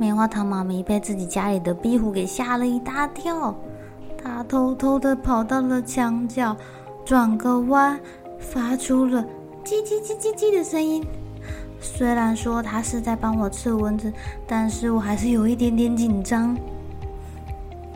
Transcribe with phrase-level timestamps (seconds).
[0.00, 3.54] 棉花糖妈咪被自己家里的壁虎给吓了一大跳，
[4.16, 6.56] 它偷偷的跑到了墙角，
[7.04, 8.00] 转个弯，
[8.38, 9.22] 发出了
[9.62, 11.06] 叽叽叽叽叽的声音。
[11.82, 14.10] 虽然说它是在帮我吃蚊子，
[14.46, 16.56] 但是我还是有一点点紧张。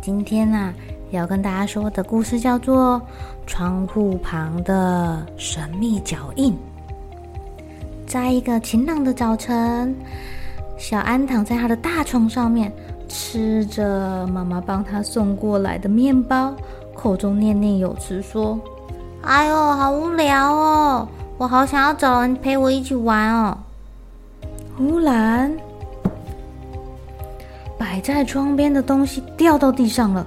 [0.00, 0.74] 今天啊，
[1.12, 3.00] 要跟大家说的故事叫做
[3.46, 6.52] 《窗户旁的神秘脚印》。
[8.08, 9.94] 在一个晴朗的早晨。
[10.76, 12.72] 小安躺在他的大床上面，
[13.08, 16.52] 吃着妈妈帮他送过来的面包，
[16.94, 18.58] 口中念念有词说
[19.22, 23.56] ：“哎呦，好无聊哦，我好想要找人陪我一起玩哦。”
[24.76, 25.54] 忽然，
[27.78, 30.26] 摆在窗边的东西掉到地上了，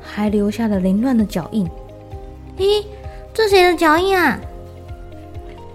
[0.00, 1.68] 还留下了凌乱的脚印。
[2.56, 2.84] 咦，
[3.34, 4.38] 这谁的脚印啊？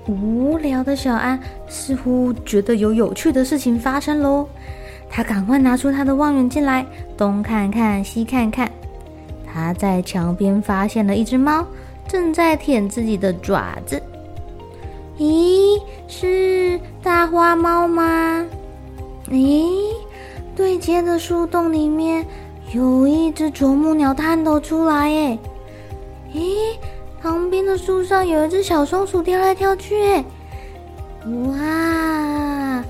[0.07, 4.47] 无聊的小安似乎觉得有有趣的事情发生喽，
[5.09, 8.69] 他赶快拿出他的望远镜来，东看看西看看。
[9.45, 11.65] 他在墙边发现了一只猫，
[12.07, 14.01] 正在舔自己的爪子。
[15.17, 18.45] 咦，是大花猫吗？
[19.29, 19.93] 咦，
[20.55, 22.25] 对街的树洞里面
[22.73, 25.37] 有一只啄木鸟探头出来耶！
[26.33, 26.75] 咦。
[27.23, 30.25] 旁边的树上有一只小松鼠跳来跳去，哎，
[31.25, 32.83] 哇，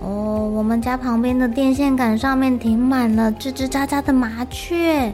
[0.00, 5.12] 哦，我们家旁边的电线杆上面停满了吱吱喳喳的麻雀，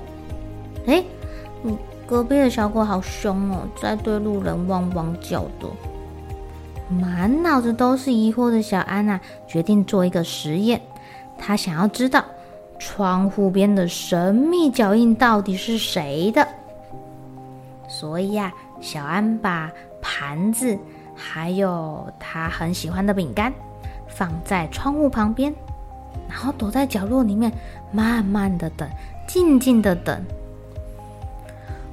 [0.86, 1.03] 哎，
[2.06, 5.66] 隔壁的小狗好凶哦，在对路人汪汪叫的。
[6.88, 10.80] 满脑子都是疑惑的小安啊，决定做一个实验，
[11.36, 12.25] 她想要知道
[12.78, 16.47] 窗户边的神秘脚印到底是谁的。
[18.00, 18.50] 所以呀，
[18.81, 20.78] 小安把盘子
[21.15, 23.53] 还有他很喜欢的饼干
[24.09, 25.55] 放在窗户旁边，
[26.27, 27.53] 然后躲在角落里面，
[27.93, 28.89] 慢慢的等，
[29.28, 30.19] 静静的等。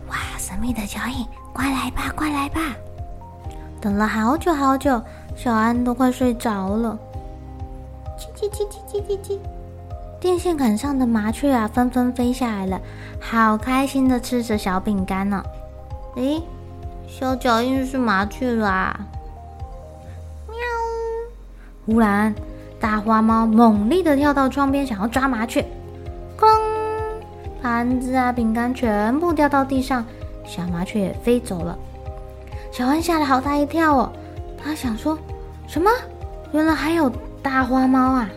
[0.07, 2.61] 哇，神秘的脚印，快来吧，快来吧！
[3.81, 5.03] 等了好久好久，
[5.35, 6.97] 小安都快睡着了。
[8.17, 9.39] 叽叽叽叽叽叽叽，
[10.21, 12.79] 电线杆上的麻雀啊，纷纷飞下来了，
[13.19, 15.43] 好开心的吃着小饼干呢。
[16.17, 16.41] 诶，
[17.07, 18.99] 小脚印是麻雀啦！
[20.47, 20.57] 喵！
[21.85, 22.33] 忽然，
[22.79, 25.63] 大花猫猛力的跳到窗边，想要抓麻雀。
[26.35, 26.47] 哐！
[27.61, 30.03] 盘子啊，饼干全部掉到地上，
[30.43, 31.77] 小麻雀也飞走了。
[32.71, 34.11] 小安吓了好大一跳哦，
[34.57, 35.15] 他想说
[35.67, 35.87] 什么？
[36.51, 37.11] 原来还有
[37.43, 38.27] 大花猫啊！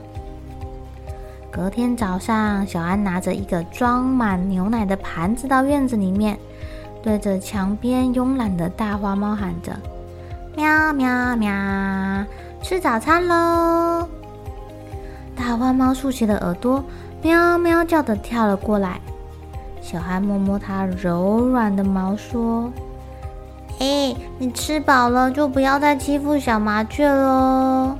[1.50, 6.38] 隔天早上，小安拿着一个装满牛奶的盘子到院子里面。
[7.02, 9.72] 对着墙边慵懒的大花猫喊着
[10.54, 11.50] ：“喵喵喵，
[12.62, 14.06] 吃早餐喽！”
[15.34, 16.84] 大花猫竖起了耳朵，
[17.22, 19.00] 喵喵叫的跳了过来。
[19.80, 22.70] 小孩摸摸它柔软的毛，说
[23.80, 27.96] ：“哎，你吃饱了就不要再欺负小麻雀喽。”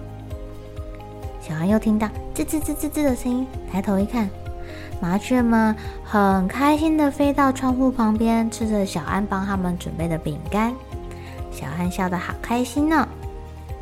[1.40, 4.28] 小孩又听到吱吱吱吱吱的声音，抬头一看。
[5.00, 5.74] 麻雀们
[6.04, 10.72] 很开心地飞到窗户旁边，吃着小安帮他们准备的饼干。
[11.50, 13.08] 小安笑得好开心呢，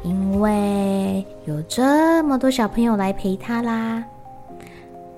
[0.03, 4.03] 因为有这么多小朋友来陪他啦。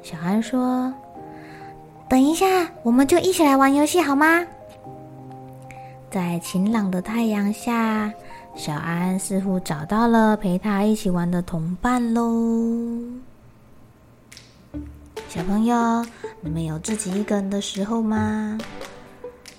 [0.03, 0.93] 小安说
[2.09, 2.47] ：“等一下，
[2.83, 4.45] 我们就一起来玩游戏好吗？”
[6.11, 8.13] 在晴朗的太阳下，
[8.57, 13.30] 小安似乎找到了陪他一起玩的同伴喽。
[15.31, 16.05] 小朋友，
[16.41, 18.59] 你们有自己一个人的时候吗？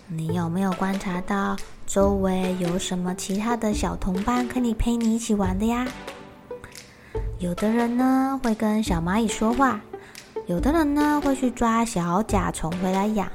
[0.06, 1.56] 你有没有观察到
[1.88, 5.88] 周围有什么其他的小同伴可以陪你一起玩的呀？
[7.39, 9.79] 有的人呢会跟小蚂蚁说话，
[10.45, 13.31] 有的人呢会去抓小甲虫回来养，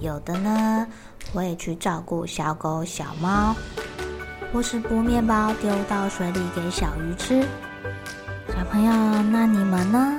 [0.00, 0.84] 有的呢
[1.32, 3.54] 会去照顾小狗、小猫，
[4.52, 7.40] 或是剥面包丢到水里给小鱼吃。
[8.48, 8.92] 小朋友，
[9.30, 10.18] 那你们呢？